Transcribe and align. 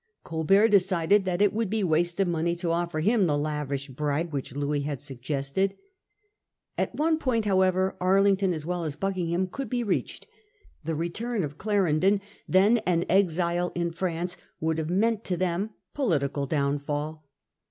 Colbert 0.23 0.69
decided 0.69 1.25
that 1.25 1.43
it 1.43 1.53
would 1.53 1.69
be 1.69 1.83
waste 1.83 2.19
of 2.19 2.27
money 2.27 2.55
to 2.55 2.71
offer 2.71 3.01
him 3.01 3.27
the 3.27 3.37
lavish 3.37 3.87
bribe 3.87 4.33
which 4.33 4.55
Louis 4.55 4.79
had 4.81 4.99
suggested. 4.99 5.75
At 6.75 6.95
one 6.95 7.19
point 7.19 7.45
however 7.45 7.95
Arlington 7.99 8.51
as 8.51 8.65
well 8.65 8.83
as 8.83 8.95
Bucking 8.95 9.29
ham 9.29 9.45
could 9.45 9.69
be 9.69 9.83
reached. 9.83 10.25
The 10.83 10.95
return 10.95 11.43
of 11.43 11.59
Clarendon, 11.59 12.19
then 12.49 12.79
an 12.79 13.05
exile 13.09 13.71
in 13.75 13.91
France, 13.91 14.37
would 14.59 14.79
have 14.79 14.89
meant 14.89 15.23
to 15.25 15.37
them 15.37 15.69
political 15.93 16.47
downfall. 16.47 17.23